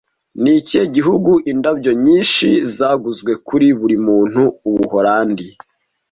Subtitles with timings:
[0.41, 5.45] Ni ikihe gihugu indabyo nyinshi zaguzwe kuri buri muntu Ubuholandi